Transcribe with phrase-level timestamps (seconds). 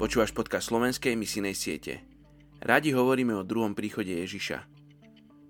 [0.00, 2.00] Počúvaš podcast slovenskej misijnej siete.
[2.64, 4.64] Radi hovoríme o druhom príchode Ježiša.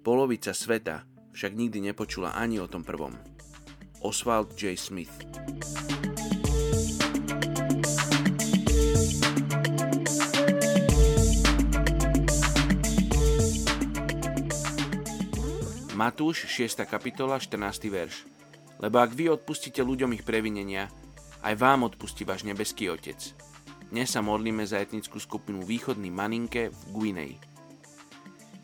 [0.00, 1.04] Polovica sveta
[1.36, 3.12] však nikdy nepočula ani o tom prvom.
[4.00, 4.72] Oswald J.
[4.72, 5.12] Smith
[15.92, 16.88] Matúš 6.
[16.88, 17.60] kapitola 14.
[17.92, 18.24] verš.
[18.80, 20.88] Lebo ak vy odpustíte ľuďom ich previnenia,
[21.44, 23.36] aj vám odpustí váš nebeský Otec.
[23.88, 27.34] Dnes sa modlíme za etnickú skupinu Východný Maninke v Guinei.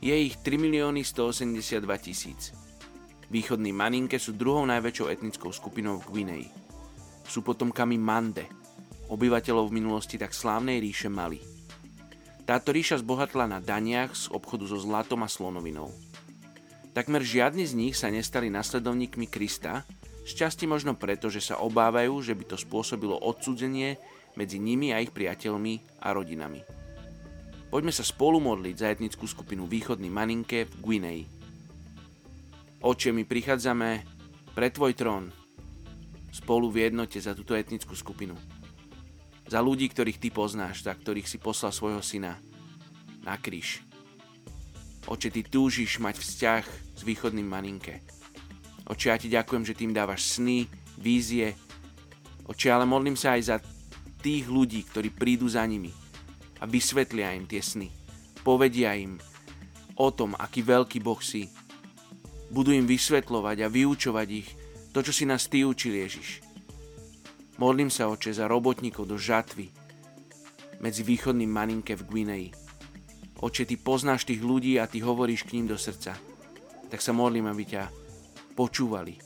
[0.05, 2.52] Je ich 3 milióny 182 tisíc.
[3.33, 6.47] Východní Maninke sú druhou najväčšou etnickou skupinou v Guinei.
[7.24, 8.45] Sú potomkami Mande,
[9.09, 11.41] obyvateľov v minulosti tak slávnej ríše Mali.
[12.45, 15.88] Táto ríša zbohatla na daniach z obchodu so zlatom a slonovinou.
[16.92, 19.88] Takmer žiadni z nich sa nestali nasledovníkmi Krista,
[20.28, 23.97] šťastí možno preto, že sa obávajú, že by to spôsobilo odsudzenie
[24.34, 26.60] medzi nimi a ich priateľmi a rodinami.
[27.70, 31.22] Poďme sa spolu modliť za etnickú skupinu Východný Maninke v Guinei.
[32.84, 33.91] Oče, my prichádzame
[34.54, 35.32] pre Tvoj trón
[36.30, 38.38] spolu v jednote za túto etnickú skupinu.
[39.50, 42.38] Za ľudí, ktorých Ty poznáš, za ktorých si poslal svojho syna
[43.26, 43.84] na kríž
[45.04, 46.64] Oče, ty túžiš mať vzťah
[46.96, 48.00] s východným maninke.
[48.88, 50.64] Oče, ja ti ďakujem, že tým dávaš sny,
[50.96, 51.52] vízie.
[52.48, 53.56] Oče, ale modlím sa aj za
[54.25, 55.92] tých ľudí, ktorí prídu za nimi
[56.58, 57.92] a vysvetlia im tie sny.
[58.41, 59.20] Povedia im
[60.00, 61.53] o tom, aký veľký Boh si.
[62.48, 64.48] Budú im vysvetľovať a vyučovať ich
[64.97, 66.41] to, čo si nás ty učil Ježiš.
[67.61, 69.69] Modlím sa, oče, za robotníkov do žatvy
[70.81, 72.48] medzi východným maninke v Guinei
[73.44, 76.16] Oče, Ty poznáš tých ľudí a Ty hovoríš k ním do srdca.
[76.88, 77.92] Tak sa modlím, aby ťa
[78.56, 79.20] počúvali.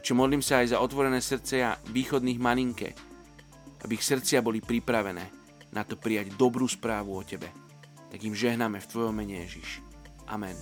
[0.00, 2.96] Oče, modlím sa aj za otvorené srdcia východných maninke,
[3.84, 5.24] aby ich srdcia boli pripravené
[5.70, 7.48] na to prijať dobrú správu o Tebe.
[8.10, 9.78] Tak im žehnáme v Tvojom mene Ježiš.
[10.26, 10.58] Amen.